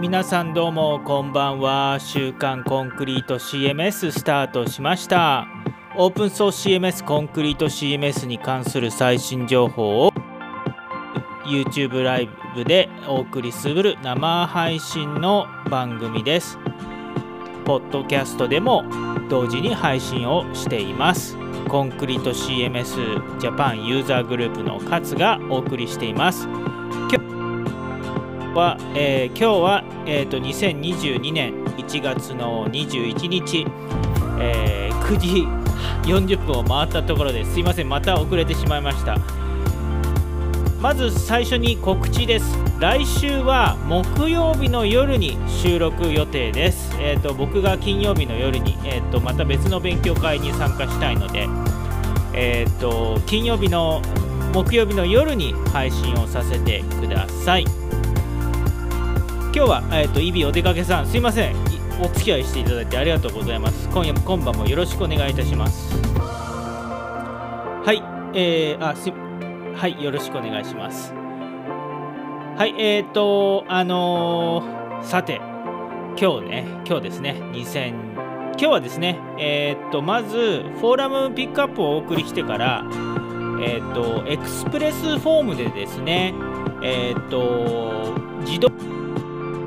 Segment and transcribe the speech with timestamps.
[0.00, 1.98] 皆さんどうもこんばんは。
[2.00, 5.46] 週刊コンクリート CMS スタートしました。
[5.94, 10.12] オープンソース CMS コンクリート CMS に関する最新情報を
[11.44, 16.58] YouTube ライブでお送りする生配信の番組です。
[17.66, 18.84] ポッドキャストでも
[19.28, 21.36] 同時に配信をしています。
[21.68, 26.48] コンクリート CMS ジャパンユーザーグループの勝がお送りしています。
[28.54, 33.66] は、えー今日は、えー、と2022年1月の21日、
[34.38, 35.48] えー9時
[36.08, 39.18] 40分を回ったところですいませんまた遅れてしまいました。
[40.80, 42.56] まず最初に告知です。
[42.78, 51.46] 来週は木曜日の夜に収録予定です、えー、と僕が金曜日の夜に、えー、とまた別の勉強会に参加したいので、
[52.32, 54.00] えー、と金曜日の
[54.54, 57.79] 木曜日の夜に配信をさせてください。
[59.60, 61.54] 今日は、えー、とイビお出かけさんすいません。
[62.00, 63.90] お付き合いしていただいてありがとうございます。
[63.90, 65.94] 今夜も今晩もよろしくお願いいたします。
[67.84, 68.02] はい
[68.32, 71.12] えー、あすはい、よろしくお願いします。
[71.12, 75.42] はい、えーと、あのーさて、
[76.18, 82.82] 今日ね、今日ですね、2000、今日はですね、えーと、まず、フォーラムピックアップをお送りしてから、
[83.62, 86.32] えーと、 Express フォームでですね、
[86.82, 88.70] えーと、自動、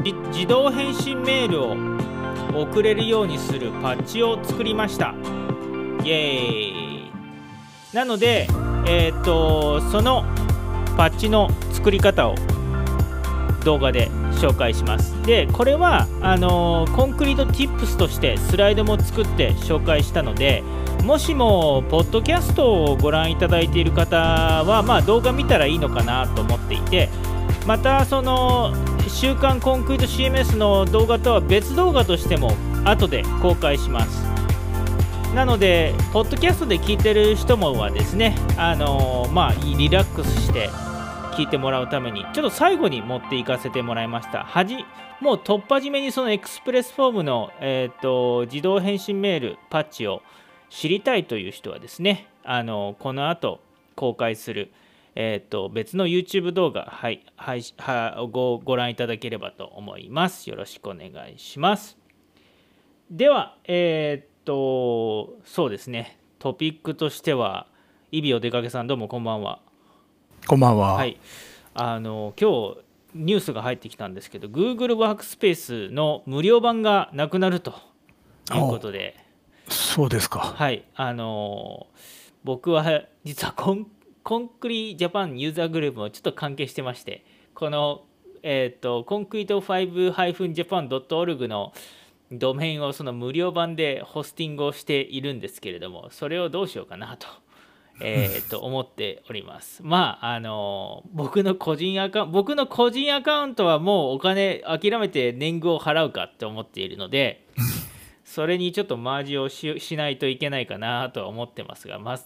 [0.04, 5.16] 自動返信メールを送れるようにするパッチを作りました。
[6.04, 7.12] イエーイ
[7.94, 8.48] なので、
[8.88, 10.24] えー、とその
[10.98, 12.36] パッチの作り方を
[13.64, 20.64] 動画で紹介しますでこれはあのーコンクリート Tips としてスライドも作って紹介したので
[21.04, 27.10] もしもポッドキャストをご覧いただいている方は、まあ、動画見たらいいのかなと思っていて
[27.66, 28.74] またその
[29.14, 32.52] 週刊コンクリート CMS の動画とは別動画としても
[32.84, 34.24] 後で公開します
[35.36, 40.70] なので、ポッドキャストで聞いてる人もはですね、あのーまあ、リラックスして
[41.36, 44.44] 聞いてもらうために、ちょっと最後に持っていかせてもらいました。
[44.44, 44.86] はじ
[45.22, 50.22] もうとっぱじめにその Express フォームの、えー、と自動返信メール、パッチを
[50.70, 53.60] 知りたいという人はですね、あのこの後
[53.96, 54.72] 公開する、
[55.16, 60.50] えー、と別の YouTube 動画、はいはいはごご覧いただければと思います。
[60.50, 61.98] よろしくお願いします。
[63.12, 67.68] では、えーっと、そうですね、トピックとしては、
[68.12, 69.60] イビお出かけさん、どうもこんばんは。
[70.48, 70.94] こんばんは。
[70.94, 71.20] はい、
[71.76, 72.78] あの今日
[73.14, 77.72] ニュースが入ってきたんですけど、Google ワークスペースの無料版がなくなると
[78.52, 79.16] いうことで、
[79.70, 80.40] そうですか。
[80.40, 81.88] はい、あの
[82.44, 83.88] 僕は実はコン
[84.24, 88.06] コンクリジャパンユーザーグループもちょっと関係してまして、この、
[88.42, 91.74] えー、とコンクリート 5-japan.org の
[92.32, 97.28] ドメインをその無料版でホスティングをしているんですけれども、それをどうしようかなと。
[98.02, 99.84] えーと思っております。
[99.84, 107.46] まああの僕の個人アカウント僕の個人アカウントはもうお金諦めて年貢を払うかって思っているので
[108.34, 112.20] それにちょっとマージをしないといけないかなとは思ってますが、まあ、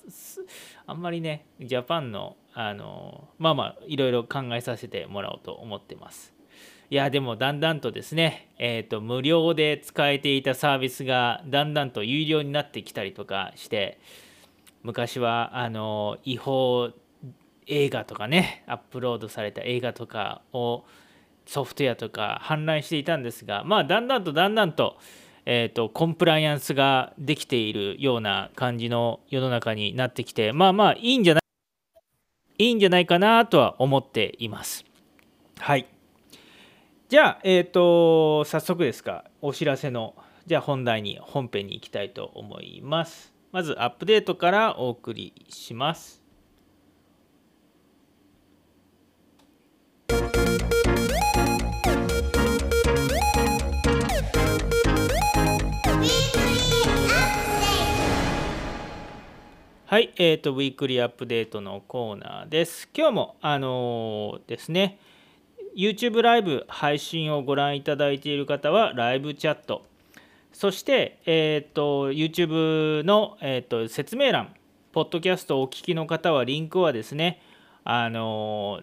[0.85, 6.34] あんまりねジャパンのあのまあまあいろいろ考えさせてもらおうと思ってます。
[6.90, 14.00] いやでもだんだんとですね、えー、と無料で使えていたサービスがだんだんと有料になってきたりとかして
[14.84, 16.91] 昔はあの違法
[17.66, 20.85] 映画とかねアップロードされた映画とかを
[21.45, 24.97] ソフトウェアとか氾濫していたんですがまあだんだんとだんだんと,、
[25.50, 34.84] えー、とコンプライアンスができているような感じの世の中になってきてまあまあいいんじゃないいいんじゃないかなとは思っています。
[35.59, 35.88] はい
[37.09, 40.13] じゃあ、えっ、と、早速ですが、お知らせの、
[40.45, 43.31] じゃあ本題に、本編に行きたいと思います。
[43.54, 46.26] まず、アップデートからお送りします。
[59.89, 62.89] はい、えっ、と、ウィークリーアップデートのコーナーです。
[62.94, 65.00] 今日も、あのーですね、
[65.78, 69.86] YouTube ライブ配信をご覧いただいている方はライブチャット
[70.51, 74.54] そして、えー、と YouTube の、えー、と説明欄
[74.92, 77.42] ポッドキャストをお聞きの方はリンクはですね
[77.86, 78.81] あの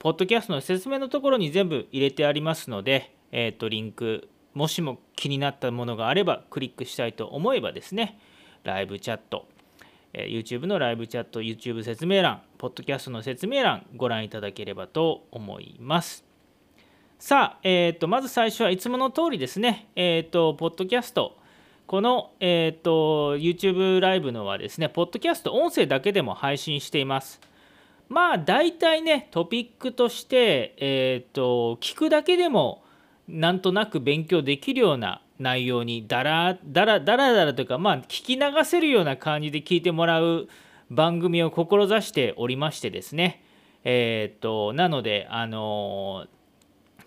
[0.00, 8.18] ポッドキャストの説明のところに全部入れてありますので、えー、とリンクもしも気になったものがあればクリックしたいと思えばですね
[8.64, 9.46] ライブチャット
[10.14, 16.24] え YouTube のライブチャット、YouTube 説明欄、ポッドキャストの説明欄、ご覧いただければと思います。
[17.18, 21.38] さあ、えーと、まず最初はいつもの通りですね、えーと、ポッドキャスト、
[21.86, 27.40] この、えーと、YouTube ライブのはですね、ポッドキャスト、音声だけでも配信しています。
[28.08, 32.82] まあ、大体ね、トピックとして、えー、と聞くだけでも、
[33.28, 40.48] なんとなく勉強できるような内容にだらだらだらだらというか、まあ、聞き流せるような感じで聞いてもらう
[40.90, 43.42] 番組を志しておりましてですね、
[43.84, 46.26] えっ、となので、あの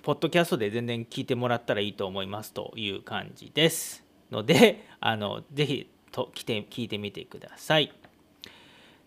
[0.03, 7.91] ポッドキャストで全然聞いてもらったらいいと思いますという感じですので あのぜひと来て聞いてみてください。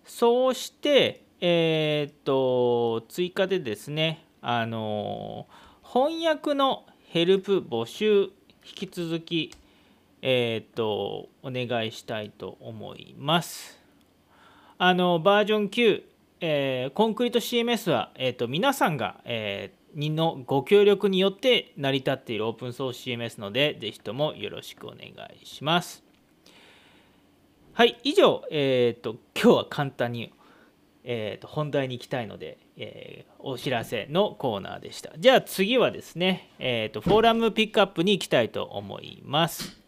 [0.05, 5.47] そうしてえっ、と追加でですねあの
[5.83, 8.31] 翻訳のヘルプ募集
[8.69, 9.55] 引き続き
[10.21, 13.79] えっ、とお願いしたいと思います
[14.79, 16.03] あのバージョン9、
[16.41, 25.09] えー、コンクリート CMS は、えーと、皆さんが、えーにのご協力によって成り立っているオープンソース CMS ので、ぜひともよろしくお願
[25.43, 26.05] いします。
[27.73, 30.33] はい、以上、えーと、今日は簡単に、
[31.05, 35.11] えーと、本題に行きたいので、えー、お知らせのコーナーでした。
[35.19, 39.81] じゃあ次はですね、えーとフォーラムピックアップに行きたいと思います。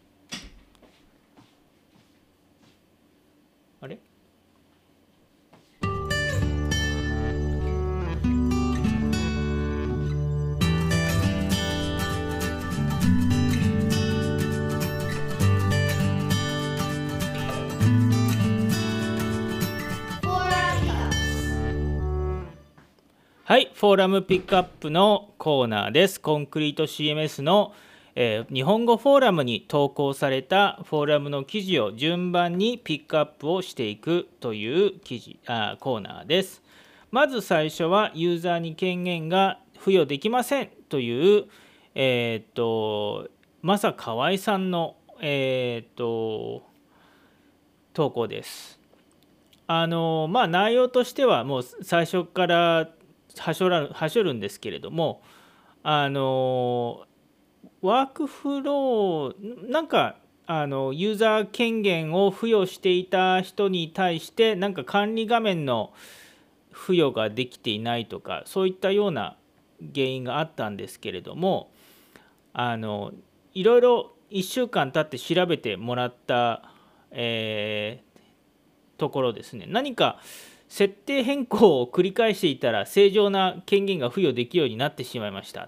[23.43, 26.21] はい、フォーラムピックアップのコーナーです。
[26.21, 27.73] コンクリート CMS の、
[28.13, 36.61] えー、日本語フォーラムに投稿されたフォーラムの記事を順番にピックアップをしていくという記事あコーナーです。
[37.09, 41.45] まず最初はユーザーに権限が付与できませんという、
[41.95, 43.27] えっ、と、
[43.63, 46.61] まさ河合さんの、えっ、と、
[47.93, 48.79] 投稿です。
[49.65, 52.89] あのまあ内容としてはもう最初から
[53.37, 55.21] はしょらはしょるんですけれども
[55.83, 57.05] あの
[57.81, 65.93] ワークフローなんかあのユーザー権限を付与していた人に対してなんか管理画面の
[66.73, 69.37] 付与ができていないとかそういったような
[69.93, 71.71] 原因があったんですけれども
[72.53, 73.11] あの
[73.53, 76.63] いろいろ1週間経って調べてもらった、
[77.11, 79.65] えー、ところですね。
[79.67, 80.19] 何か
[80.71, 85.67] 設定変更を繰り返していたら正常な権限が付与できるようになってしまいました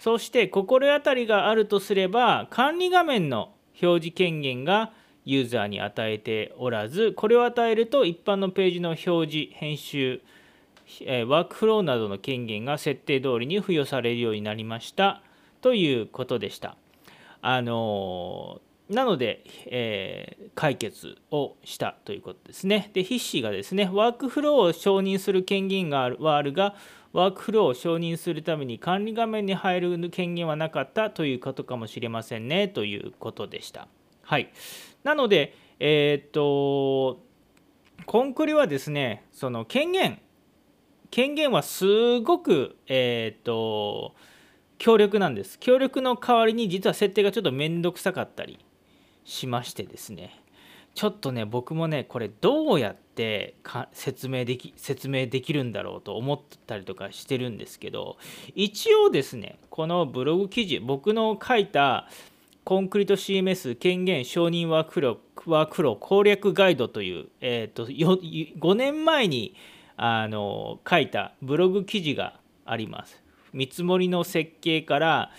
[0.00, 4.90] そして心当たりがあるとすれば管理画面の表示権限が
[5.24, 10.22] ユーザーに与えておらずこれを与えると一般のページの表示編集
[11.28, 15.22] ワークフローなどの権限が設定通りに付与されるようになりました
[15.60, 16.76] ということでした。
[17.40, 22.90] あのなので、えー、解決をしたということですね。
[22.94, 26.74] で、筆詞がですね、ワークフローを承認する権限があるはあるが、
[27.12, 33.88] ワークフローを承認するために管理画面に入る権限はなかったということかもしれませんねということでした。
[34.22, 34.50] はい。
[35.04, 37.20] なので、えー、っと、
[38.06, 40.20] コンクリはですね、その権限、
[41.10, 44.14] 権限はすごく、えー、っと、
[44.78, 45.58] 強力なんです。
[45.58, 48.58] 強力の代わりに実は設定がちょっと面倒くさかったり
[49.28, 50.40] しましてですね
[50.94, 53.54] ちょっとね僕もねこれどうやって
[53.92, 58.16] 説明でき説明できるんだろうと思ったりとかしてるんですけど
[58.54, 62.08] 一応ですねこのブログ記事僕の書いた
[62.64, 69.54] コンクリート CMS 権限承認ワークロワークロ攻略ガイドという、えーと、5年前に
[69.96, 73.22] あの書いたブログ記事があります。
[73.52, 75.30] 見積もりの設計から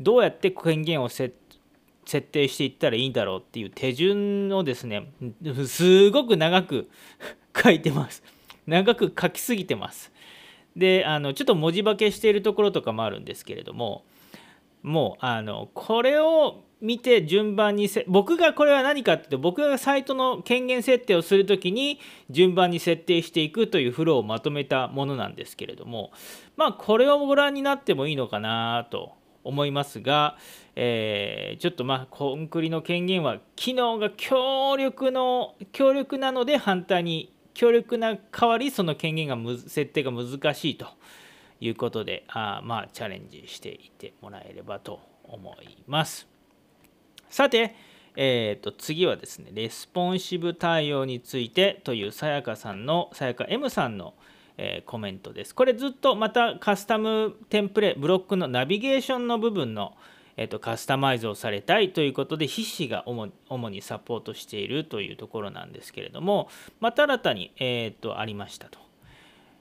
[0.00, 1.34] どうやって権限を設
[2.08, 5.10] 設定していったらいいんだろうっていう手順をですね
[5.66, 6.88] すごく長く
[7.54, 8.24] 書いてます。
[8.66, 10.10] 長く書きすぎてます。
[10.74, 14.04] であのちょっと文字化けしているところとかもあるんですけれども
[14.82, 22.00] もうあのこれを見て順番にせ僕がこれは何かって僕がサイトの権限設定をする時に
[22.30, 26.12] 順番に設定していくというフローをまとめたものなんですけれども
[26.56, 30.36] まあこれをご覧になってもいいのかなと思いますが、
[30.80, 40.86] えー、ちょっとまあコンクリの権限は機能が強力の強力なので反対に強力な代わりその権限がむ設定が難しいと
[41.60, 46.28] いうことであまあチャレンジしていってもらえればと思います。
[47.28, 47.74] さて、
[48.14, 54.14] えー、と次はですねレスポンシブ対応についてというさやかさんのさやか M さんの
[54.58, 55.54] え、コメントです。
[55.54, 59.96] これずっとまたカスタムテンプレ、ブロックのナビゲーションの部分の、
[60.38, 68.78] えーと、カスタマイズをされたいということで、筆詞が主にサポートしているというところなんですけれども、また新たに、えーと、ありましたと。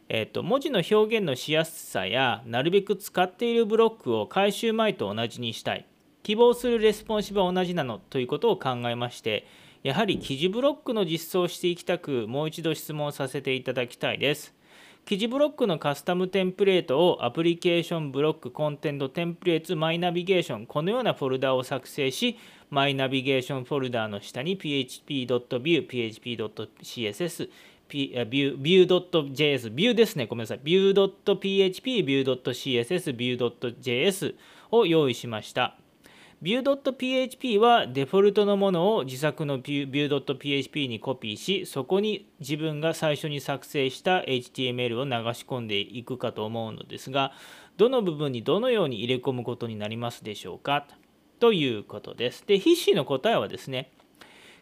[0.09, 5.85] えーと文字の表現のしやすさやなるべく使っているブロックを改修前と同じにしたい
[6.23, 9.45] 希望するレスポンシブは同じなのということを考えまして
[9.83, 14.53] やはり記事ブロックの実装をしていきたくもう一度質問させていただきたいです
[15.07, 20.65] 記事ブロックのカスタムテンプレートを application block content template my navigation。
[20.65, 22.37] このようなフォルダを作成し
[22.69, 27.49] my navigation フォルダの下に php.view、php.css、
[27.87, 34.35] view.js、view ですね、ごめんなさい、view.php、view.css、view.js
[34.71, 35.77] を用意しました。
[36.43, 47.31] View.php はデフォルトのものを自作の View.php にコピーし、そこに自分が最初に作成した HTML を流し込んでいくかと思うのですが、
[47.77, 50.85] どの部分にどのように入れ込むことになりますでしょうか？
[51.39, 52.43] ということです。
[52.45, 53.89] で、筆詞の答えはですね、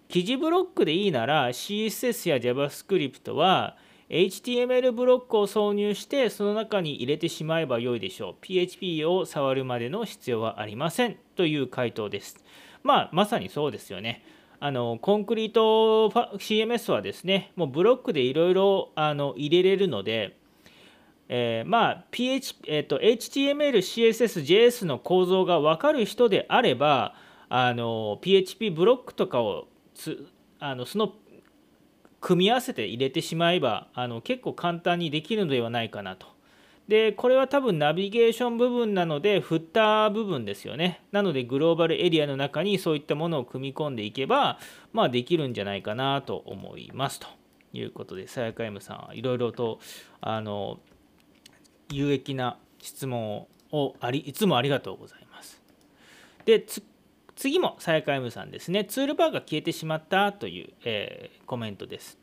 [0.08, 3.76] 記事ブロックでいいなら CSS や JavaScript は
[4.10, 8.36] HTML ブロックを挿入してその中に入れてしまえばよいでしょう。
[8.42, 12.44] PHP を触るまでの必要はありませんという回答です。
[12.84, 14.24] まあ、まさにそうですよね。
[14.60, 20.38] あのコンクリート CMS はですね、もうブロックでいろいろ入れれるので、
[21.28, 27.16] えー、まあ、PH えーと、HTML、CSS、JS の構造が分かる人であれば、
[27.50, 30.28] あの PHP ブロックとかをつ
[30.60, 31.14] あのその
[32.26, 36.26] 組み合わせて入れてしまえばあの結構簡単にできるのではないかなと。
[36.88, 41.04] でこれは多分ナビゲーション部分なので振った部分ですよね。
[41.12, 44.58] なのでグローバルエリアの中にそういったものを組み込んでいけば、
[44.92, 47.28] まあ、できるんじゃないかなと思いますと
[47.74, 49.80] いうことでさやか M さんはいろいろと
[50.20, 50.80] あの
[51.92, 55.62] 有益な質問をありいつもありがとうございます。
[56.46, 56.66] で
[57.36, 62.18] 次もさやか M さんですね、ツールバーが消えてしまったという、えー、コメントです。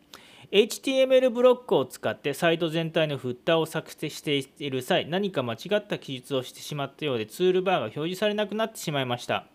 [0.50, 9.46] HTML ブロックを使ってサイト全体のフッターを作成している際、何か間違った記述をしてしまったようで、ツールバーが表示されなくなってしまいました。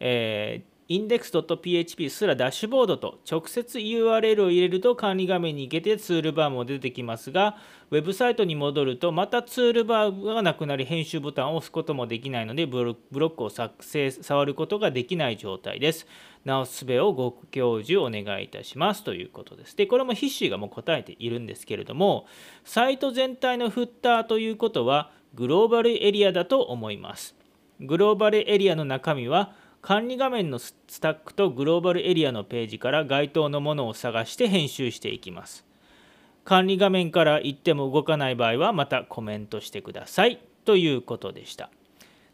[0.00, 7.56] えー index.php すらダッシュボードと直接 URL を入れると管理画面に行けてツールバーも出てきますが、
[7.90, 16.06] ウェブサイトに戻るとまたツールバーがなくなり編集ボタンを押すこともできないのでブロックを作成、触ることができない状態です。
[16.44, 19.76] 直す術をご教授お願いいたしますということです。
[19.76, 22.26] で、これも筆詞がもう答えているんですけれども、
[22.64, 27.34] サイト全体のフッターということはグローバルエリアだと思います。
[27.80, 35.64] グローバルエリアの中身は管理画面のスタックとグローバルエリアのページから該当のものを探して編集していきます。
[36.44, 41.70] 管理画面から行っても動かない場合はまたコメントしてくださいということでした。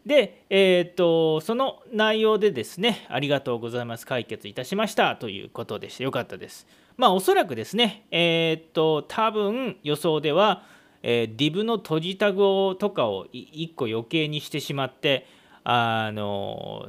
[0.06, 6.04] で、えーと、その内容でですね、ありがとうございます、解決いたしましたということでした。
[6.04, 6.66] よかったです。
[6.96, 10.62] まあ、おそらくですね、えっ、ー、と、多分予想では、
[11.02, 15.26] えー、div の閉じタグをとかを1個余計にしてしまって、
[15.64, 16.88] あの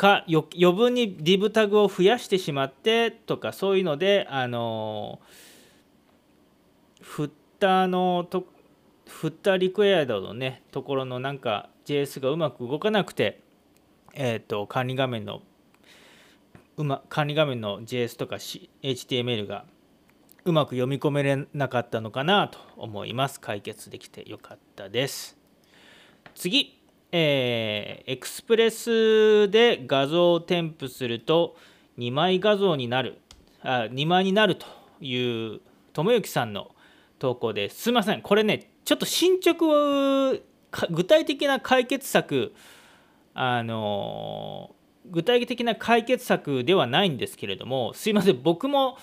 [0.00, 5.20] か余分に div タグを増やしてしまってとかそういうのであの
[7.02, 8.46] フッターのと
[9.06, 13.42] フッターリクエアドのねところのなんか JS がうまく動かなくて
[14.14, 15.42] えっ、ー、と管理画面の
[16.78, 19.66] うま管理画面の JS とか、HTML が
[20.46, 23.38] うまく読み込めれなかったのかなと思います。
[23.38, 25.36] 解決できてよかったです。
[26.34, 26.79] 次。
[27.12, 31.56] えー、エクスプレスで画像を添付すると
[31.98, 33.18] 2枚画像になる。
[33.62, 34.66] あ2枚になると
[35.00, 35.60] いう
[35.92, 36.70] 友之さんの
[37.18, 37.82] 投稿です。
[37.82, 38.22] すいません。
[38.22, 40.36] これねちょっと進捗を
[40.90, 42.54] 具体的な解決策
[43.34, 44.74] あの
[45.06, 48.40] 具体的な解決策ではないんですけれどもすいません。
[48.42, 48.96] 僕も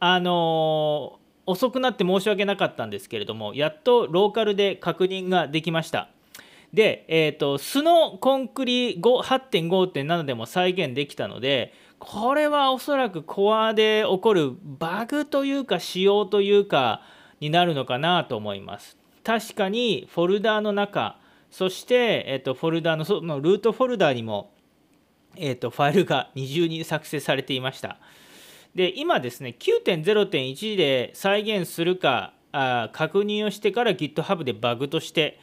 [0.00, 6.08] あの遅くなって申し訳なかったんですけれどもやっとローカルで確認ができました。
[6.72, 17.02] で、えーと、素のコンクリ8.5.7でも再現できたのでこれはおそらくコアで起こるバグというか仕様というか
[17.40, 18.96] になるのかなと思います。
[19.22, 21.18] 確かにフォルダーの中
[21.50, 24.52] そして、えーと、フォルダーのそのルートフォルダーにも、
[25.36, 27.98] えーと、ファイルが二重に作成されていました。
[28.74, 35.38] で今ですね9.0.1で再現するかあ確認をしてから GitHub でバグとして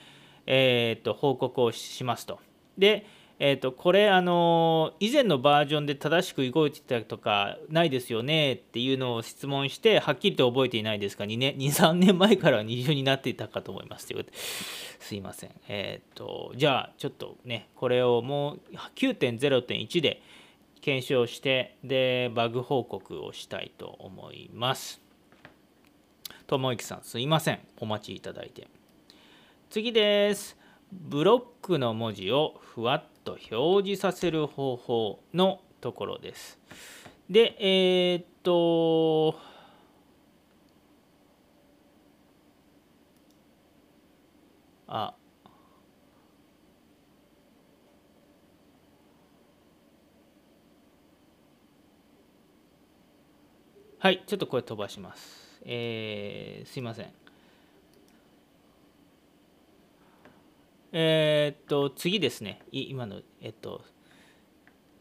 [0.47, 2.39] えー、と報告をしますと。
[2.77, 3.05] で、
[3.39, 15.51] えー、とこれあの以前のバージョンで正しく動いてたとかないですよねっていうのを質問してはっきりと覚えていないですが2年23年前からは二重になっていたかと思いますということですいません。
[15.67, 18.59] えっ、ー、とじゃあちょっとねこれをもう
[18.95, 20.21] 9.0.1で
[20.81, 25.01] 検証してでバグ報告をしたいと思います。
[26.47, 27.59] 友之さんすいません。
[27.79, 28.76] お待ちいただいて。
[29.69, 30.57] 次です
[30.91, 36.57] ブロックの文字をふわっと表示させる方法のところです。
[37.29, 39.37] で、えー、っと、
[44.87, 45.13] あ、
[53.99, 55.59] はい、ちょっとこれ飛ばします。
[55.65, 57.26] えー、すいません。
[60.91, 62.61] えー、っと次ですね。
[62.71, 63.83] 今のえっと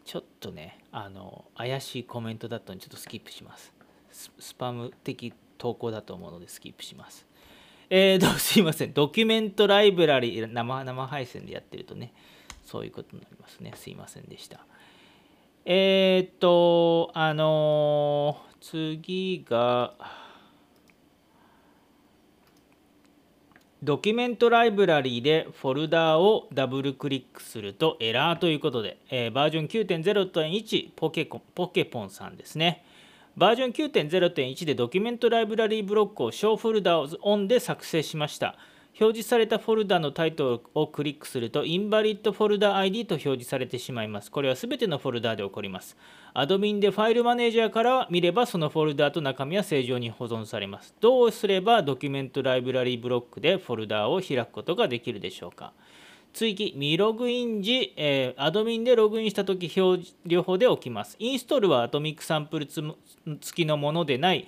[0.05, 3.73] ちょっとねあの怪しいコメントだったのでちょっとスキップします。
[4.11, 7.27] スパム的投稿だと思うのでスキップします。
[7.89, 8.93] えーと、すいません。
[8.93, 12.13] ドキュメントライブラリ生生配信でやってるとね
[12.65, 13.73] そういうことになりますね。
[13.77, 14.67] すいませんでした。
[15.65, 19.95] えっ、とあの、次が
[23.83, 32.85] ドキュメントライブラリーでフォルダーをダブルクリックするとエラーということで、えー、バージョン9.0.1ポケポケポンさんですね。
[33.37, 38.57] バージョン9.0.1でドキュメントライブラリーブロックを小フォルダーオンで作成しました。
[38.99, 44.31] 表示されたフォルダのタイトルをクリックすると、 invalid folder ID と表示されてしまいます。
[44.31, 45.99] これは全てのフォルダで起こります。
[46.33, 50.95] アドミンでファイルマネージャーから見れば、そのフォルダと中身は正常に保存されます。
[50.99, 55.75] どうすればドキュメントライブラリブロックでフォルダを開くことができるでしょうか
[56.33, 61.17] 追記、未ログイン時、えー、アドミンでログインしたとき、表両方で起きます。
[61.19, 62.95] インストールはアトミックサンプル付
[63.55, 64.47] きのものでない、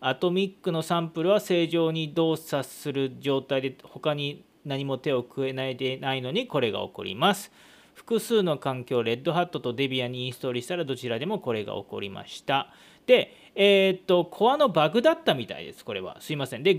[0.00, 7.50] アトミックのサンプルは正常に動作する状態で他に何も手を加えないでないのにこれが起こります。
[7.94, 12.72] 複数の環境、レッドハットとデビアにインストールしたらどちらでもこれが起こりました。
[13.06, 16.20] で、えー、っと、コアのバグだったみたいです、これは。
[16.20, 16.62] すいません。
[16.62, 16.78] で、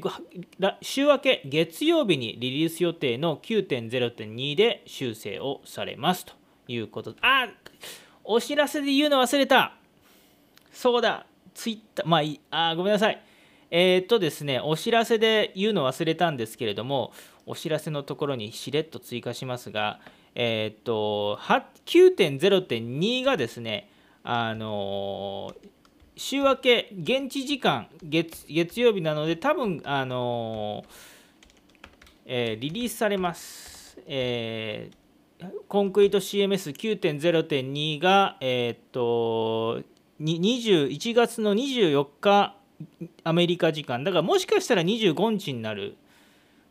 [0.81, 6.33] 週明け、月曜日にリリース予定の9.0.2で修正をされますと
[6.67, 7.19] いうことで。
[7.21, 7.49] あ
[8.23, 9.73] お知らせで言うの忘れた。
[10.71, 11.25] そうだ、
[11.59, 13.21] ツイッター、まあいい、あごめんなさい。
[13.69, 17.11] えー、っとですね、お知らせで言うの忘れたんですけれども、
[17.45, 19.99] お知らせのところにしれっと追加しますが、
[20.35, 21.37] えっ、と
[21.85, 23.91] 9.0.2がですね、
[24.23, 25.53] あの
[26.15, 30.85] 週明け現地時間月月曜日なので多分あの
[32.25, 34.91] え、リリースされます、え、
[35.67, 39.83] コンクリート CMS9.0.2 が、えっ、と
[40.19, 42.55] 21月の24日
[43.23, 44.03] アメリカ時間。
[44.03, 45.95] だからもしかしたら25日になる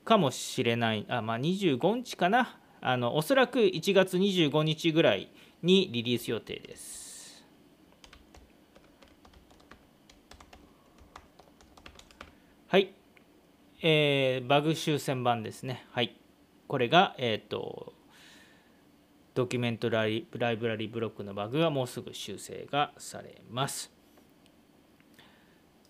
[0.04, 1.06] かもしれない。
[1.08, 2.58] あまあ25日かな。
[2.80, 5.30] あのおそらく1月25日ぐらい
[5.62, 7.44] にリリース予定です。
[12.68, 12.92] はい。
[13.82, 15.87] えー、バグ修正版ですね。
[15.90, 16.16] はい。
[16.66, 17.94] これがえっ、ー、と
[19.38, 23.92] ドキュメントライブラリブロックのバグがもうすぐ修正がされます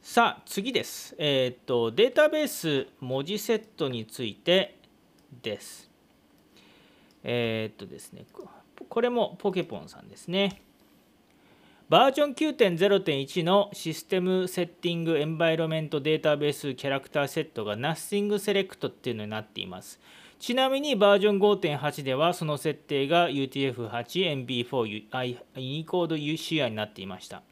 [0.02, 1.14] さあ次です。
[1.18, 4.78] えっ、ー、とデータベース文字セットについて
[5.42, 5.90] です。
[7.22, 8.24] えっ、ー、とですね、
[8.88, 10.62] これもポケポンさんですね。
[11.90, 20.00] バージョン9.0.1のシステムセッティングエンバイロメントデータベースキャラクターセットが Nothing Select っていうのになっています。
[20.38, 25.08] ちなみにバージョン5.8ではその設定が UTF-8MB4
[25.56, 27.42] Unicode UCI になっていました。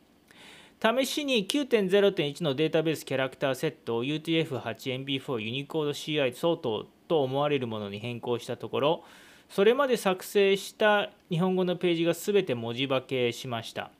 [0.80, 9.04] 試しに9.0.1のデータベースキャラクターセットを UTF-8MB4 ユニコード CI 相当と思われるものに変更したところ
[9.48, 13.90] それまで作成した日本語のページが全て文字化けしました。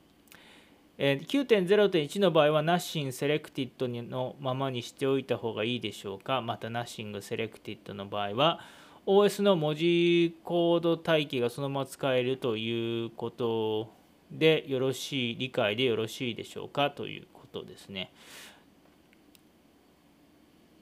[0.99, 6.41] 9.0.1の場合は Nothing Selected のままにしておいた方がいいでしょうか？
[6.41, 8.59] また Nothing Selected の場合は
[9.07, 13.93] OS の文字コード待機がそのまま使えるということ
[14.29, 18.11] でよろしい理解でよろしいでしょうかということですね。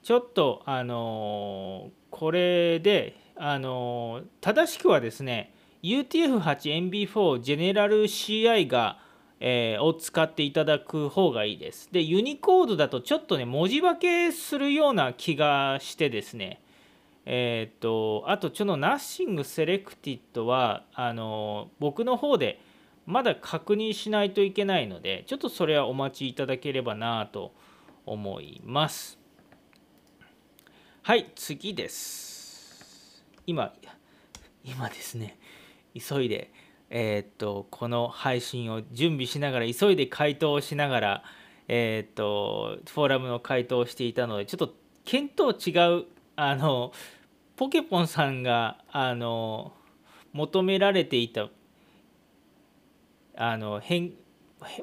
[0.02, 8.98] ちょっとあのこれであの正しくはですね UTF-8MB4 ジェネラル CI が、
[9.38, 11.90] え、を使っていただく方がいいです。
[11.92, 16.60] でユニコードだとちょっとね文字化けするような気がしてですね
[17.28, 22.60] えっ、とあとちょっと Nothing Selected はあの僕の方で
[23.04, 27.52] まだ確認しないといけないのでちょっとそれはお待ちいただければなと
[28.06, 29.18] 思います。
[31.02, 33.24] はい次です。
[33.44, 33.72] 今
[34.64, 35.36] 今ですね。
[35.94, 36.52] 急いで
[36.90, 41.24] えっ、とこの配信を準備しながら急いで回答をしながら
[41.66, 44.74] えっ、とフォーラムの回答をしていたのでちょっと
[45.06, 46.04] 見当違う
[46.36, 46.92] あの
[47.56, 49.72] ポケポンさんがあの
[50.32, 51.48] 求められていた
[53.36, 54.12] あの変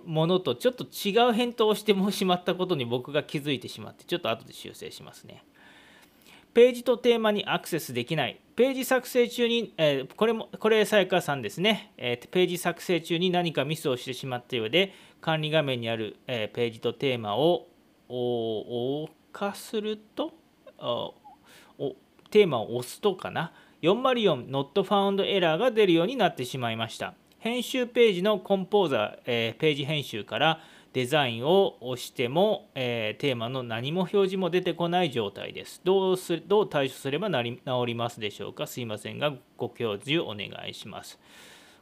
[0.06, 5.44] ものとちょっと違う返答をしてもしまったことに僕が気づいてしまってちょっと後で修正しますね。
[6.54, 8.40] ページとテーマにアクセスできない。
[8.56, 17.68] ページ作成中に、えー、これも、これ、さやかさんですね、えー、ページ作成中に何かミスをしてしまったようで、管理画面にある、えー、ページとテーマを、
[18.08, 20.36] お、化すると、
[22.34, 27.14] テーマを押すとかな、404 Not Found Error が出るようになってしまいました。
[27.38, 30.60] 編集ページのコンポーザー、えー、ページ編集から
[30.94, 35.80] デザインを押しても、えー、テーマの何も表示も出てこない状態です。
[35.84, 38.66] どうすどう対処すれば治りますでしょうか？
[38.66, 41.20] すいませんが、ご教授お願いします。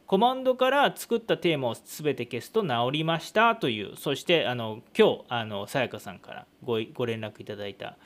[0.06, 7.96] コマンドから作ったテーマを全て消すと治りましたという、そしてあの今日、あのさやかさんからごご連絡いただいた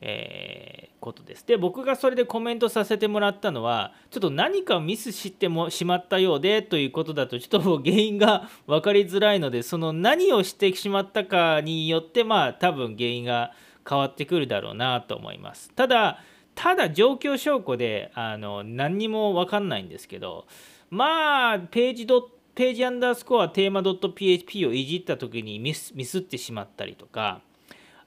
[0.00, 1.46] えー、ことです。
[1.46, 13.52] で僕がそれでコメントさせてもらったのはちょっと何かミスしてもしまったようでということだとちょっと原因が分かりづらいのでその何をしてしまったかによってまあ多分原因が
[13.88, 15.70] 変わってくるだろうなと思います。
[15.72, 16.20] ただ
[16.54, 20.46] ただ状況証拠であの何にも分かんないんですけど
[20.90, 27.42] まあページドページアンダースコアテーマ .php をいじった時にミスミスってしまったりとか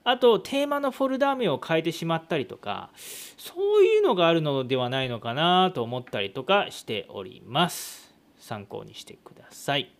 [0.02, 2.90] あとテーマのフォルダ名を変えてしまったりとか
[3.36, 8.14] そういうのがあるのではないのかなと思ったりとかしております。
[8.38, 9.94] 参考にしてください。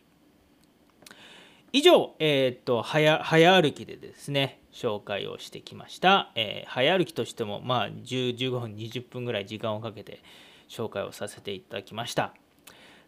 [1.72, 10.22] 以上、えっ、と早早歩きでですね紹介をしてきました、えー、早歩きとしてもまあ10 15分20分ぐらい時間をかけて
[10.68, 12.34] 紹介をさせていただきました。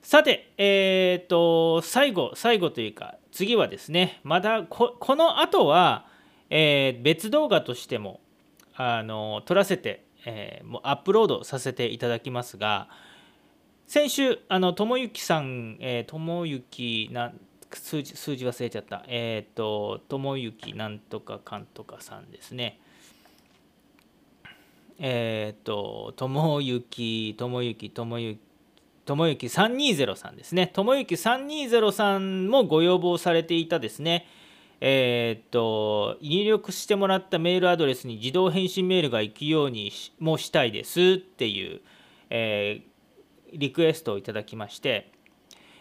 [0.02, 6.11] さて、えっ、と最後最後というか次はですねまだこの後は
[6.54, 8.20] えー、別動画としても
[8.76, 12.88] あの撮らせて、えー、もうアップロードさせていただきますが
[13.86, 17.32] 先週あのともゆきさんともゆきな
[17.72, 19.02] 数字数字忘れちゃった。
[19.08, 22.78] えっ、ー、とともゆきなんとかかんとかさんですね。
[24.98, 28.40] えっ、ー、とともゆきともゆきともゆき
[29.04, 30.68] ともゆき320さんですね。
[30.68, 34.26] ともゆき320さんもご要望されていたですね、
[34.84, 41.80] えー、っと入力してもらったメールアドレスに自動返信メールが行くようにもしたいですっていう、
[42.30, 45.12] えー、リクエストをいただきまして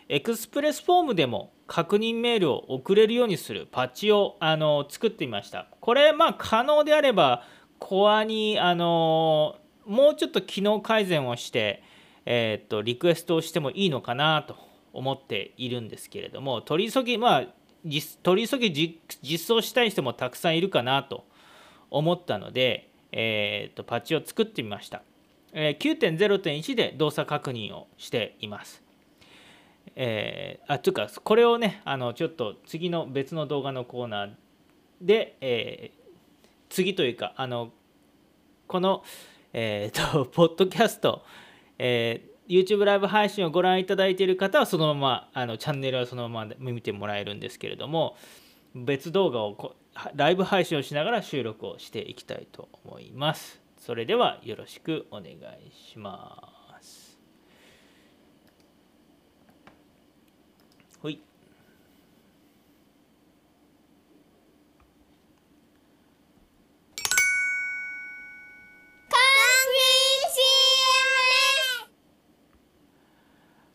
[0.08, 5.68] エクスプレスフォームでも確認メールを送れるようにするパッチをあの作ってみました。
[5.80, 7.44] これまあ可能であれば
[7.80, 9.56] コアにあの
[9.88, 11.82] もうちょっと機能改善をして、
[12.28, 14.58] えー、っとリクエストをしてもいいのかなと
[14.94, 17.48] 思っているんですけれども取り急ぎまあ
[18.24, 21.26] 取り急ぎ実装したい人もたくさんいるかなと
[21.90, 25.02] 思ったので、えーと、パッチを作ってみました、
[25.54, 28.84] えー、9.0.1で動作確認をしています。
[29.96, 34.32] えー、あというかこれをねあのちょっと次の別の動画のコーナー
[35.02, 36.00] で、えー、
[36.70, 37.72] 次というかあの
[38.68, 39.04] この
[39.54, 41.26] え、ー、とポッドキャスト、
[41.78, 48.18] えー YouTube ライブ配信をご覧いただいている方はそのままあのチャンネルはそのまま見てもらえるんですけれども
[48.76, 49.76] 別動画を
[50.16, 53.62] ライブ配信をしながら収録をしていきたいと思います。
[53.78, 55.38] それではよろしくお願い
[55.72, 57.18] します。
[61.02, 61.22] ほい。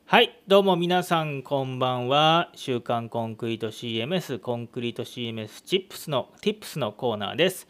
[0.09, 2.53] はい、どうも皆さんこんばんは。
[2.55, 7.67] 週刊コンクリート CMS コンクリート CMS Tips の Tips のコーナーです。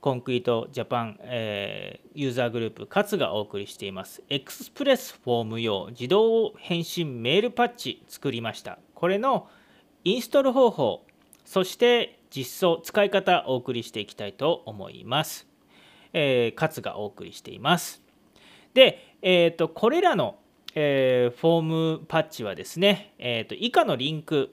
[0.00, 4.22] コンクリートジャパン、えー、ユーザーグループ勝がお送りしています。
[4.30, 8.78] エクスプレスフォーム用自動返信メールパッチ作りました。
[8.94, 9.46] これの
[10.04, 11.04] インストール方法、
[11.44, 15.46] そして実装、使い方お送りしていきたいと思います。
[16.14, 18.02] えー、勝がお送りしています。
[18.72, 20.38] で、えーとこれらの
[20.78, 24.50] えー、フォームパッチはですね、えーと、以下のリンク、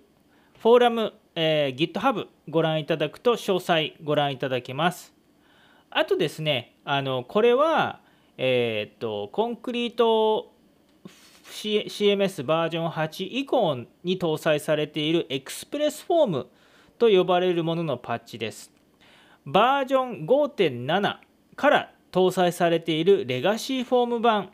[0.58, 5.14] フォーラム、えー、GitHub ご覧いただくと詳細ご覧いただけます。
[5.90, 8.00] あとですね、あのこれは、
[8.38, 10.54] えー、っとコンクリート
[11.46, 16.48] CMS バージョン8以降に搭載されているエクスプレスフォーム
[17.00, 18.72] と呼ばれるもののパッチです。
[19.46, 21.18] バージョン5.7
[21.58, 24.52] から搭載されているレガシーフォーム版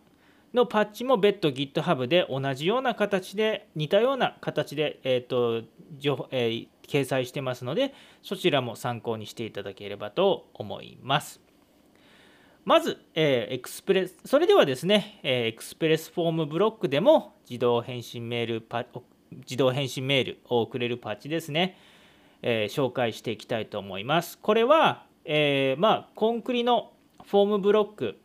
[0.53, 5.63] のパッチも別途 GitHub で同じような形で似たような形で、えーと
[6.31, 11.39] えー、掲載してますのでそちらも参考にしていただければと思います。
[12.65, 18.85] まず、えー、エクスプレスそれではですね、えー、エクスプレスフォームブロックでも自動返信メールパ
[19.31, 21.77] 自動返信メールを送れるパッチですね、
[22.41, 24.37] えー、紹介していきたいと思います。
[24.39, 26.91] これは、えー、まあコンクリの
[27.25, 28.19] フォームブロック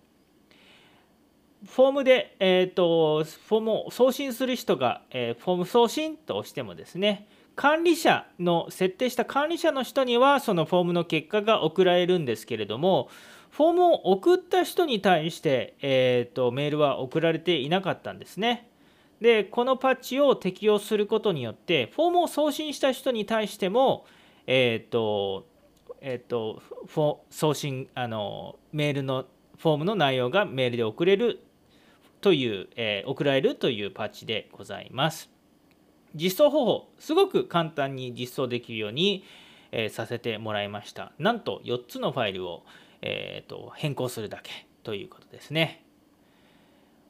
[1.67, 13.09] フォームで、えーと、フォームを送信する人が、えー、フォーム送信と押してもですね管理者の設定した管理者の人にはそのフォームの結果が送られるんですけれども
[13.51, 18.69] フォームを送った人に対して、えーと、メールは送られていなかったんですね。
[19.21, 24.07] でこのパッチを適用することによってフォームを送信した人に対しても、
[24.49, 25.47] えっ、ー、と
[26.01, 26.61] えっ、ー、と
[27.31, 29.25] 送信あのメールの
[29.57, 31.41] フォームの内容がメールで送れる
[32.25, 35.29] という、えー、送られるというパッチでございます。
[36.15, 39.25] 実装方法、すごく簡単に実装できるように、
[39.73, 41.13] えー、させてもらいました。
[41.19, 42.65] なんと4つのファイルを、
[43.03, 45.85] えーと、変更するだけということですね。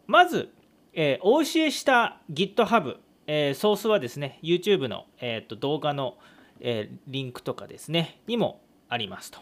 [0.09, 0.53] まず、
[0.95, 2.97] えー、お教えした GitHub、
[3.29, 6.19] えー、ソースはですね、YouTube の、えーと、動画の、
[6.59, 9.39] えー、リンクとかですね、にもありますと。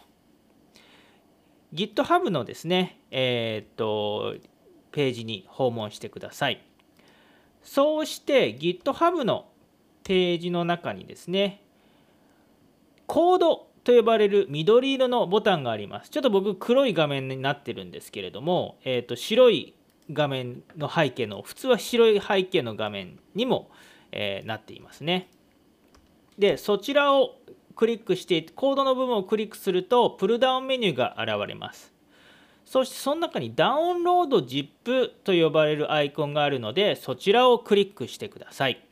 [1.73, 4.35] GitHub のですね、えっ、ー、と、
[4.93, 6.63] ページに訪問してください。
[7.63, 9.47] そうして GitHub の
[10.05, 11.63] ページの中にですね、
[13.07, 16.11] コードと呼ばれる緑色のボタンがあります。
[16.11, 19.75] ちょっと僕黒い画面になってるんですけれども、えー、と白い
[20.13, 23.71] 画面の背景の普通は白い背景の画面にも、
[24.13, 25.29] えー、なっていますね。
[26.39, 27.37] でそちらを
[27.77, 31.92] クリックしてコードの部分をクリックするとプルダウンメニューが現れます。
[32.65, 38.83] そしてその中にダウンロード ZIP と呼ばれるアイコンがあるのでそちらをクリックしてください。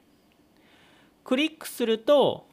[1.25, 2.47] クリックすると,、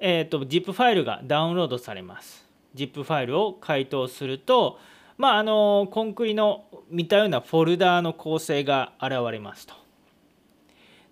[0.00, 2.44] えーと、ZIP ファイルがダウンロードされます。
[2.74, 4.78] ZIP ファイルを解凍すると、
[5.16, 9.74] まあ、あのコンクリの見たようなフォルダーの構成が現れますと。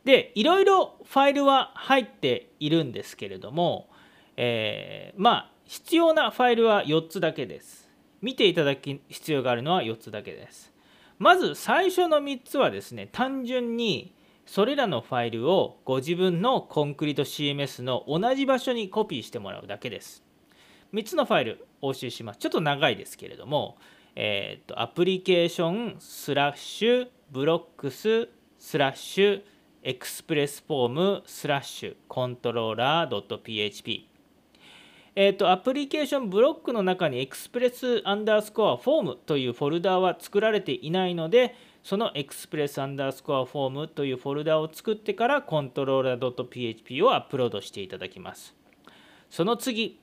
[0.04, 3.88] でいろいろファイルは入っているんですけれども、
[4.36, 7.88] えー、まあ必要なファイルは4つだけです。
[8.20, 10.70] 見ていただく必要があるのは4つだけです。
[11.18, 20.22] まず最初の3つはですね、単純にそれらのファイルをご自分のコンクリート CMS の同じ場所にコピーしてもらうだけです。
[20.92, 22.38] 3つのファイルお教えします。
[22.38, 23.78] ちょっと長いですけれども、
[24.14, 29.42] えー、とアプリケーションスラッシュブロックススラッシュ
[29.82, 34.11] エクスプレスフォームスラッシュコントローラー .php
[35.14, 48.54] えーと、 application block の中に express アンダースコアフォームというフォルダーは作られていないので、その express アンダースコアフォームというフォルダを作ってからコントローラー .php をアップロードしていただきます。
[49.28, 50.00] その次、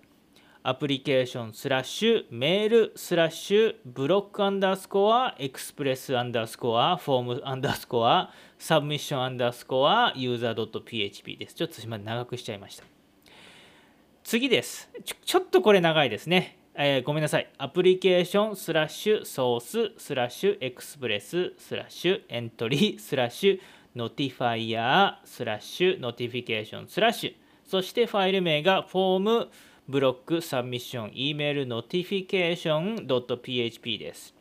[0.61, 11.55] アプリケーションスラッシュ mail スラッシュ block アンダースコア express アンダースコアフォームアンダースコア submission アンダースコアユーザー .php です。
[11.55, 12.98] ちょっと今長くしちゃいました。
[14.29, 15.15] 次ですちょ。
[15.25, 16.59] ちょっとこれ長いですね。
[16.75, 17.49] えー、ごめんなさい。
[17.57, 23.59] アプリケーションスラッシュソーススラッシュ express スラッシュ entry スラッシュ
[23.95, 29.49] notifier スラッシュ notification スラッシュそしてファイル名がフォーム
[29.87, 34.35] ブロックサブミッション E メールノティフィケーション .php です。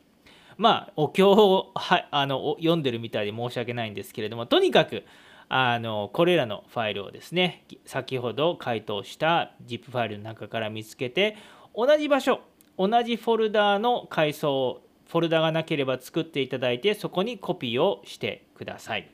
[0.58, 5.04] まあ、お経をはあの読んでるみたいで申し訳ないんですけれども、とにかく
[5.48, 11.36] あのこれらのファイルをですね先ほど回答した ZIP ファイルの中から見つけて
[11.74, 12.40] 同じ場所
[12.76, 19.10] 同じフォルダーの階層フォルダがなければ作っていただいてそこにコピーをしてください。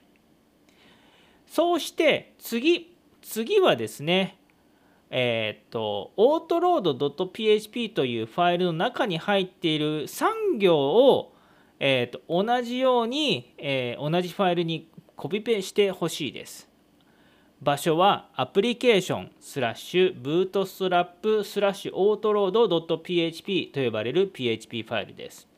[1.47, 4.38] そうして次次はですね
[5.11, 6.94] えっ、とオートロード
[7.27, 11.33] .php というファイルの中に入っている3行を、
[11.79, 16.68] えーと同じように、えー、同じファイルにコピペしてほしいです。
[17.62, 25.48] 場所はアプリケーションスラッシュブートストラップスラッシュオートロード .php と呼ばれる PHP ファイルです。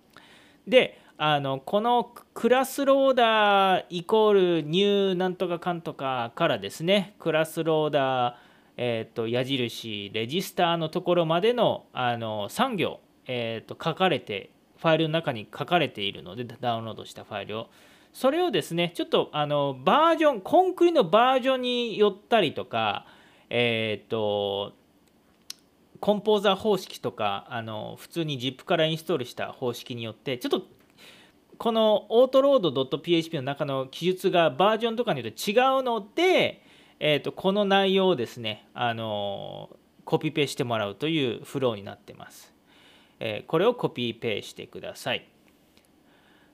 [0.69, 8.35] で、あのこの class loader イコールニューなんとかかんとかからですね、クラスローダー、
[8.77, 17.67] えーと、矢印レジスターのところまでのあの3行、えーと、書かれてファイルの中に書かれているのでダウンロードしたファイルを
[18.17, 23.05] それをですねちょっとあのバージョンコンクリのバージョンによったりとか
[23.51, 24.73] えっ、ー、と
[26.01, 30.63] コンポーザー方式とかあの普通に ZIP からインストールした方式によってちょっと
[31.59, 36.63] このオートロード .php の中の記述がバージョンとかによって違うので
[36.99, 39.69] えーと、この内容をですねあの
[40.07, 42.55] コピペしてもらうというフローになってます、
[43.21, 45.29] えー、これをコピーペしてください。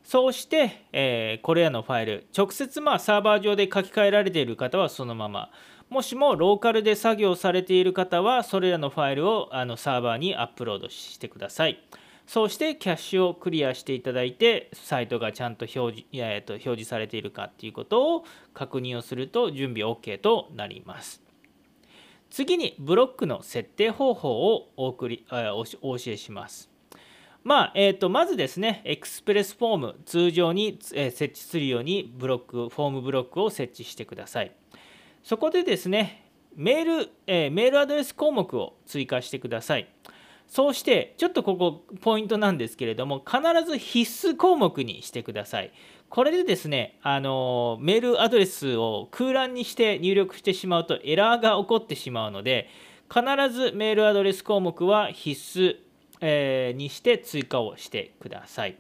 [0.03, 5.51] そうして、えー、これらのファイル直接まあサーバー上で書き換えられている方はそのまま
[5.89, 11.83] もしもローカルで作業されている方はそれらのファイルをあのサーバーにアップロードしてください。
[12.27, 21.23] そうしてキャッシュをクリアしていただいてサイトがちゃんと表示,、えー、と表示されているかっていうことを確認をすると準備 OK となります。
[22.31, 25.27] 次にブロックの設定方法をお送り
[25.83, 26.72] お教えします。
[27.45, 34.53] まあえー、とまずですね、エクスプレスフォーム、通常に設置するようにブロック、フォームブロックを設置してください。
[35.23, 39.89] そこでですね、メール、えー、メールアドレス項目を追加してください。
[40.47, 45.73] そうしてちょっとここポイントなんですけれども必ず必須項目にしてください。
[46.11, 52.69] これでですねあのメールアドレスを空欄にして入力してしまうとエラーが起こってしまうので
[53.09, 55.77] 必ずメールアドレス項目は必須、
[56.23, 58.77] えー、にして追加をしてください。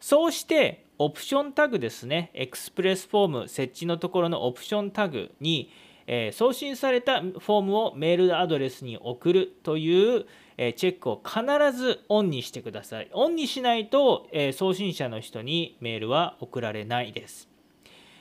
[0.00, 5.72] そうしてオプションタグですねエクスプレスフォーム設置のところのオプションタグに、
[6.06, 10.26] え、送信されたフォームをメールアドレスに送るという
[10.58, 11.40] えチェックを必
[11.76, 13.08] ずオンにしてください。
[13.12, 17.48] オンにしないと、え送信者の人にメールは送られないです。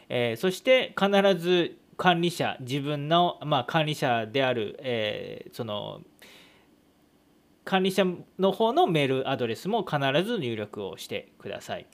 [0.08, 6.02] えそして必ず管理者自分の、まあ、管理者である、えその
[7.68, 8.06] 管理者
[8.40, 11.86] の方のメールアドレスも必ず入力をしてください。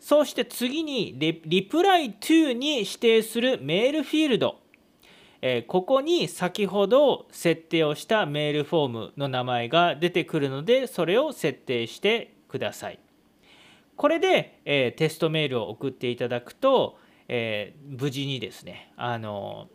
[0.00, 4.62] そして次にリプライ to に指定するメールフィールド
[5.42, 12.98] えここに先ほど設定をしたメールフォームの名前が出てくるのでそれを設定してください。
[13.96, 19.68] これで、えテストメールを送っていただくと、え無事にですねあの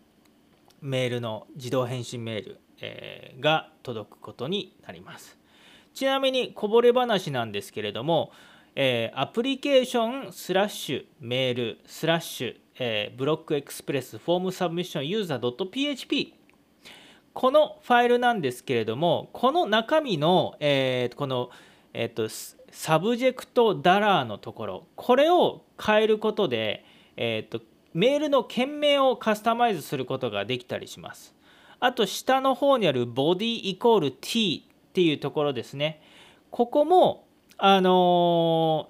[0.81, 5.37] メールの自動返信メール、えが届くことになります。
[5.93, 8.31] ちなみにこぼれ話なんですけれども、
[8.75, 16.33] えアプリケーションスラッシュメールスラッシュえー、ブロックエクスプレスフォームサブミッションユーザー .php
[17.33, 21.49] このファイルなんですけれどもこの中身の、えー、この、
[21.93, 22.29] えーと、
[22.71, 26.85] サブジェクトダラーのところこれを変えることで、
[27.15, 27.63] えーと、
[27.93, 31.33] メールの件名をカスタマイズすることができたりします
[31.79, 36.01] あと下の方にあるボディイコール t っていうところですね
[36.51, 38.89] ここもあの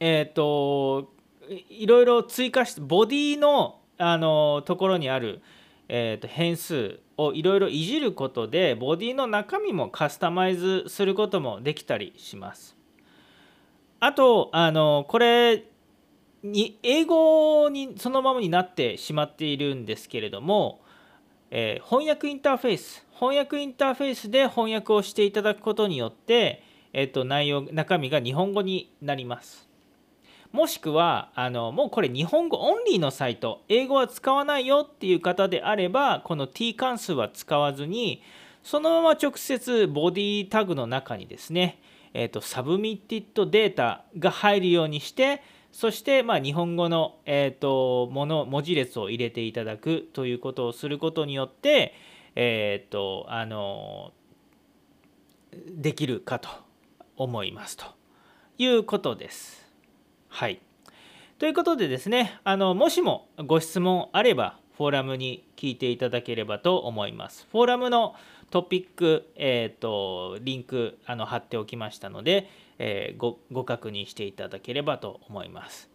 [0.00, 1.12] ー、えっ、ー、と
[1.68, 5.42] いろいろ追加してボディのあのところにある、
[5.88, 12.76] えーと、変数をいろいろいじることでボディの中身もカスタマイズすることもできたりします。
[13.98, 15.64] あとあのこれ
[16.42, 20.80] に英語にそのままになってしまっているんですけれども、
[21.50, 29.70] えー、翻訳インターフェース翻訳インターフェースで翻訳をしていただくことによって、えーと内容中身が日本語になります。
[30.52, 38.22] もしくはあのもうこれ日本語オンリーのサイト英語は使わないよっていう方であればこの t 関数は使わずに
[38.64, 41.80] そのまま直接ボディタグの中にですね、
[42.12, 51.94] えーと、サブミッティッドデータが入るようにしてそしてまあ日本語の、えーと、もの文字列を入れていただくということをすることによって、
[52.34, 54.12] えーとあの
[55.52, 56.48] できるかと
[57.16, 57.84] 思いますと
[58.58, 59.66] いうことです。
[60.28, 60.60] はい。
[61.38, 67.46] ということでですね、あのもしもご質問あれば、フォーラムに聞いていただければと思います。
[67.50, 68.14] フォーラムの
[68.50, 72.48] トピック、えーと、リンクあの貼っておきましたので、
[72.82, 75.90] え、ごご確認していただければと思います。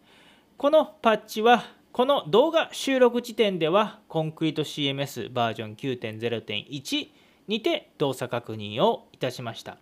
[0.57, 7.09] このパッチは、この動画収録時点では、コンクリート CMS バージョン9.0.1
[7.47, 9.77] にて動作確認をいたしました。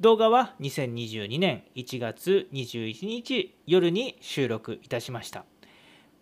[0.00, 5.44] 動画は2022年1月21日夜に収録いたしました。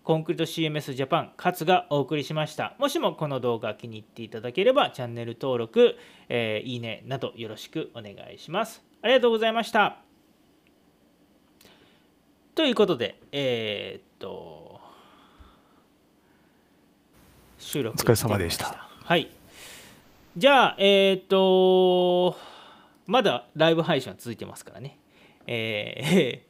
[0.02, 2.74] コンクリート CMS ジャパン勝がお送りしました。
[2.78, 5.94] もしもこの動画気に入っていただければチャンネル登録、
[6.28, 8.91] えー、いいねなどよろしくお願いします。
[9.02, 9.98] ありがとうございました。
[12.54, 14.80] ということで、えー、っと、
[17.62, 19.30] 収録お疲れ様でしたはい
[20.36, 22.36] じゃあえっ、と
[23.06, 24.98] まだライブ配信は続いてますからね
[25.46, 26.44] え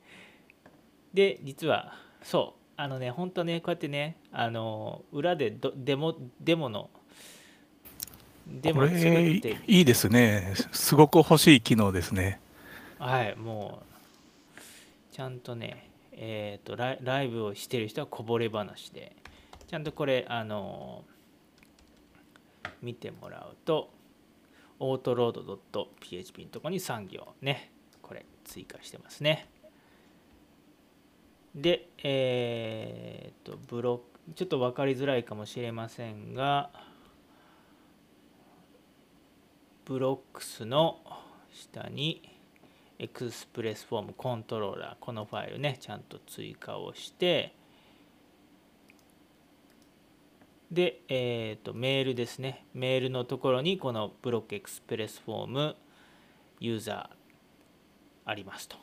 [1.14, 6.90] ー で実はそうあのね本当ねこうやってねあの裏でどデモデモの
[8.46, 10.54] デこモ作っれていいですね。
[10.72, 12.40] すごく欲しい機能ですね。
[13.02, 13.82] はいも
[14.56, 14.60] う
[15.10, 19.16] ちゃんとねえっ、とライライブをしてる人はこぼれ話で
[19.66, 21.02] ちゃんとこれあの
[22.80, 23.90] 見てもらうと
[24.78, 27.72] オートロード .php のところに3行ね
[28.02, 29.48] これ追加してますね。
[31.56, 36.70] でえっ、とブロックちょっと分かりづらいかもしれませんが
[39.84, 41.00] ブロックスの
[41.50, 42.31] 下に
[42.98, 47.54] エクスプレスフォームコントローラーこのファイルねちゃんと追加をして
[50.72, 52.64] で、えー、とメールですね。
[52.72, 55.76] メールのところにこのブロックエクスプレスフォーム
[56.60, 57.16] ユーザー
[58.24, 58.78] ありますと。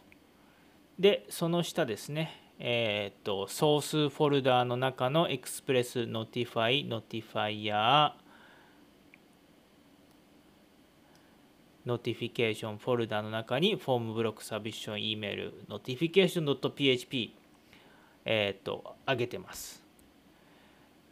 [1.00, 8.19] でその下ですねえっ、とソースフォルダーの中のエクスプレスノティファイノティファイヤー
[11.90, 17.32] ノティフィケーションフォルダの中にフォームブロックサブミッション E メールノティフィケーション .php
[18.26, 19.82] えっ、と上げてます。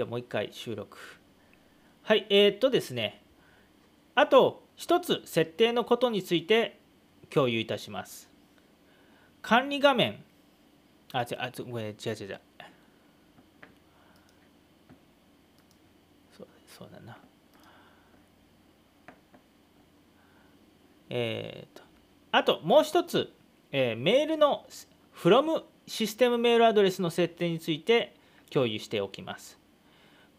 [0.00, 0.96] じゃあもう一回収録。
[2.04, 3.20] はいえーっとですね。
[4.14, 6.80] あと一つ設定のことについて
[7.28, 8.30] 共有いたします。
[9.42, 10.24] 管理画面。
[11.12, 12.40] あ違うあごめん違う違う違う。
[16.34, 17.18] そうそうだな。
[21.10, 21.82] えーと
[22.32, 23.30] あともう一つ、
[23.70, 24.64] えーメールの
[25.14, 28.16] from システムメールアドレスの設定について
[28.48, 29.59] 共有しておきます。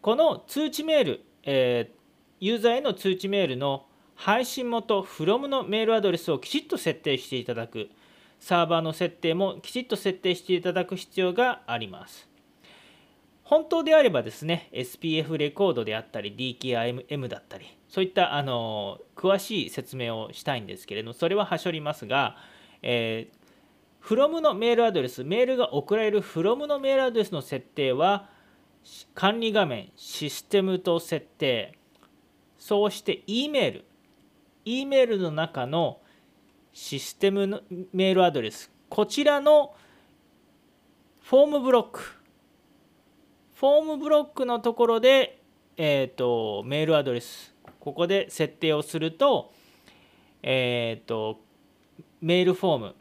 [0.02, 2.02] この通知メール、えー
[2.42, 3.86] ユーザーへの通知メールの
[4.16, 7.88] 配信元 from のメールアドレスをきちっと設定していただく。
[8.40, 12.28] サーバーの設定もきちっと設定していただく必要があります。
[13.44, 22.36] 本当であればですね SPF レコードであったり DKIM だったりそういったあの詳しい説明をしたいんですけれどもそれははしょりますが、
[22.82, 28.31] えー、from のメールアドレスメールが送られる from のメールアドレスの設定は
[29.14, 31.78] 管理画面システムと設定。
[32.58, 33.84] そうして E メール。
[34.64, 36.00] E メールの中の
[36.72, 37.60] システムの
[37.92, 38.70] メールアドレス。
[38.88, 39.74] こちらの
[41.22, 42.00] フォームブロック。
[43.54, 45.40] フォームブロックのところで、
[45.76, 47.54] えー、とメールアドレス。
[47.80, 49.52] ここで設定をすると,、
[50.42, 51.40] えー、と
[52.20, 52.94] メールフォーム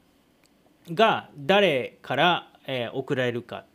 [0.93, 3.65] が誰から、えー送られるか。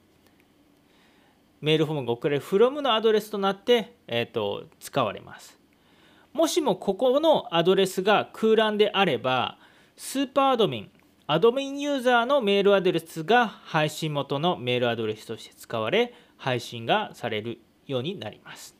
[1.60, 5.58] メールフォームが送られる from のアドレスとなって、えー、と使われます。
[6.32, 9.58] もしもここのアドレスが空欄であれば
[9.96, 10.90] スーパーアドミン
[11.26, 18.76] アドミンユーザーのメールアドレスが配信元のメールアドレスとして使われ配信がされるようになります。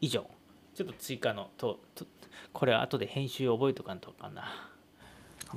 [0.00, 0.30] 以上。
[0.74, 2.06] ちょっと追加のとと
[2.54, 4.70] これは後で編集覚えとかんとかな。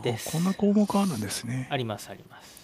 [0.01, 0.31] です。
[0.31, 1.67] こんな項目あるんですね。
[1.69, 2.62] ありますあります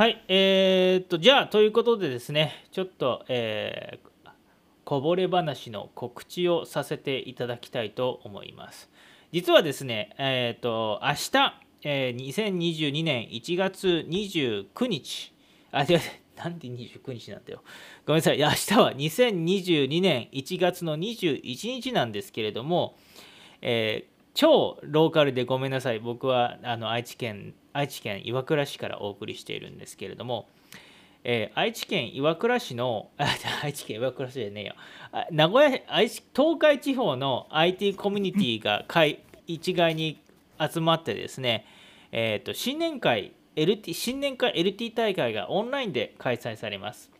[0.00, 4.30] はいえー、っとじゃあということでですねちょっと、えー
[4.84, 8.90] こぼれ話の告知をさせていただきたいと思います。
[9.30, 15.34] 実はですねえー、っと明日、えー2022年1月29日
[15.70, 16.00] あ違う
[16.34, 17.62] なんで29日なんだよ。
[18.06, 21.42] ごめんなさい明日は2022年1月の21
[21.78, 22.96] 日なんですけれども、
[23.60, 25.98] え超ローカルでごめんなさい。
[25.98, 30.48] 僕はあの愛知県愛知県岩倉市からお送りしているんですけれども、
[31.24, 33.10] えー愛知県岩倉市の
[33.62, 34.74] 愛知県岩倉市じゃねえよ。
[35.30, 38.84] 名古屋愛知東海地方の IT コミュニティが
[39.46, 40.20] 一概に
[40.58, 41.66] 集まってですね、
[42.12, 47.10] えー、と新年会 LT 新年会 LT 大会がオンラインで開催されます。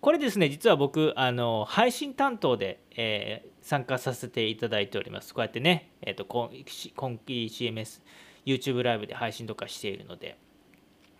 [0.00, 5.34] これですね実は僕あの配信担当で、えー参加させていただいております。
[5.34, 6.50] こうやってね、えー、と今
[6.96, 8.00] 今期 CMS
[8.46, 10.38] YouTube ライブで配信とかしているので。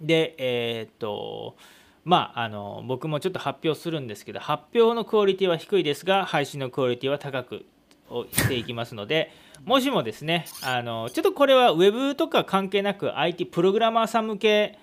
[0.01, 1.57] でえっ、と
[2.05, 7.67] まああの僕もちょっと発表するんですけど発表のクオリティは低いですが配信のクオリティは高く
[8.09, 9.31] をしていきますので
[9.67, 14.79] もしもですねあのちょっとこれは Web とか関係なく IT プログラマーさん向け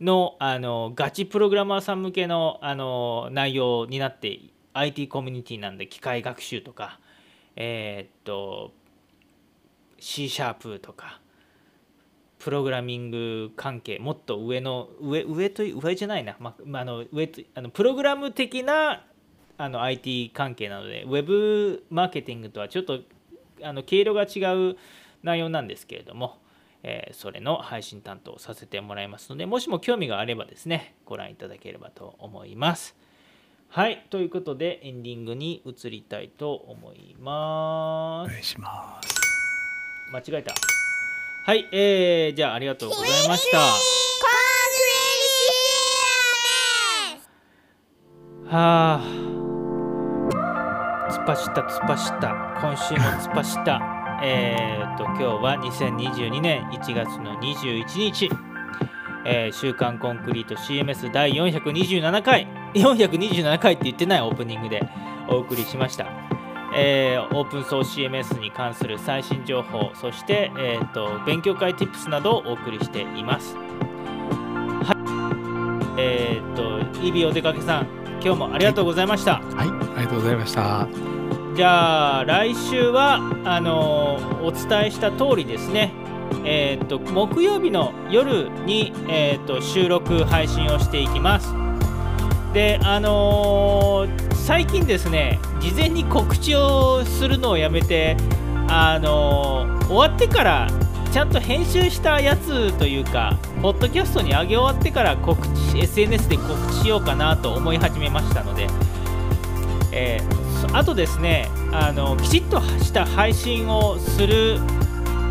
[0.00, 4.40] のあのガチプログラマーさん向けのあの内容になって
[4.72, 6.98] IT コミュニティなんで機械学習とか
[7.56, 8.72] えーっと
[9.98, 11.20] C シャープとか
[12.38, 19.04] プログラミング関係もっと上の上上と上じゃないな、まあ、あの上とあのプログラム的な
[19.58, 23.00] あの IT 関係なのでウェブマーケティングとはちょっと
[23.62, 24.40] あの毛色が違
[24.70, 24.76] う
[25.22, 26.38] 内容なんですけれども、
[26.82, 32.96] えーそれの配信担当させてもらいますのでもしも興味があればですねご覧いただければと思います。
[33.72, 38.28] はいということでエンディングに移りたいと思います。
[38.28, 39.14] お願いします。
[40.12, 40.52] 間違えた。
[41.46, 43.58] はい、えー、じゃあありがとうございました。
[48.48, 49.00] はあ。
[51.12, 52.28] 突っ走った突っ走った。
[52.60, 53.80] 今週も突っ走った。
[54.24, 58.49] えー、と今日は2022年1月の21日。
[59.24, 62.46] えー週刊コンクリート CMS 第427回。
[62.74, 64.82] 427回って言ってないオープニングで。
[65.30, 66.06] お送りしました、
[66.74, 73.54] えーオープンソース CMS に関する最新情報そして、えー、と勉強会 Tips などをお送りしています。
[73.54, 74.92] は
[75.96, 76.00] い。
[76.00, 77.86] えっ、とイビお出かけさん
[78.22, 80.88] 今日もありがとうございました、はい、ありがとうございました。
[81.54, 85.92] じゃあ来週はあのーお伝えした通りですね
[86.44, 91.54] えー、と木曜日の夜に、えー、と収録配信をしていきます。
[92.52, 98.16] であのー最近ですね事前に告知をするのをやめて
[98.68, 100.68] あの終わってから
[101.12, 105.40] ちゃんと編集したやつというかポッドキャストに上げ終わってから告
[105.72, 108.66] 知 SNS で告知しようかなと思い始めましたので
[109.92, 110.40] えー
[110.72, 114.58] あとですねあのきちっとした配信をする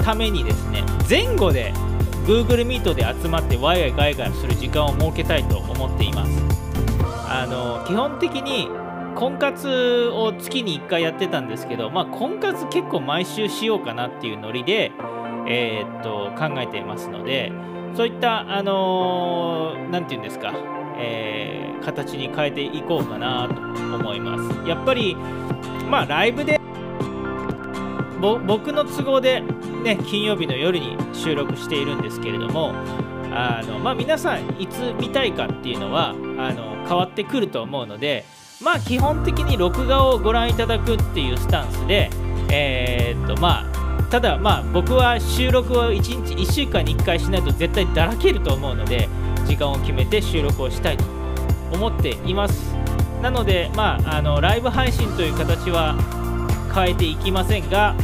[0.04, 1.74] ためにですね前後で
[2.26, 6.32] Google Meet で集まってワイワイガイガイする時間を設けたいと思っています。
[7.32, 8.70] あの基本的に
[9.16, 14.92] 婚活を月に1回やってたんですけど、まあ、婚活結構毎週しようかなっていうノリで、
[15.48, 17.52] えーっと考えていますので
[17.96, 20.54] そういったあのーていうんですか、
[20.98, 23.56] えー形に変えていこうかなと
[23.96, 24.68] 思います。
[24.68, 25.16] やっぱり
[25.90, 26.60] まあライブで
[28.20, 32.74] 僕の都合でね金曜日の夜に収録しているんですけれども
[33.32, 36.14] あのまあ皆さんいつ見たいかっていうのはあ
[36.54, 38.26] の変わってくると思うので
[38.62, 42.10] まあ基本的に録画をご覧いただくっていうスタンスで
[42.52, 49.08] えーっとまあただまあ僕は収録を1日1週間に1回しないと絶対だらけると思うので
[49.46, 51.06] 時間を決めて収録をしたいと
[51.72, 52.76] 思っています。
[53.22, 55.96] なのでまああのライブ配信という形は
[56.80, 57.96] 変えていきませんが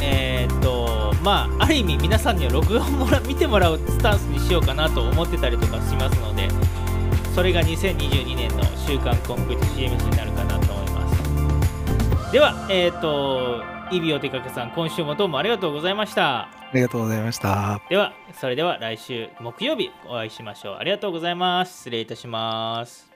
[0.00, 6.48] えーっとまあある意味皆さんには録画をもら見てもらうスタンスにしようかなと思ってたりとかしますので
[7.34, 12.32] それが2022年の週刊コンクリート CMS になるかなと思います。
[12.32, 13.62] ではえーっと
[13.94, 16.44] イビお出かけさん今週もどうもありがとうございました。
[16.44, 17.80] ありがとうございました。
[17.90, 20.76] ではそれでは来週木曜日お会いしましょう。
[20.76, 21.76] ありがとうございます。
[21.76, 23.11] 失礼いたします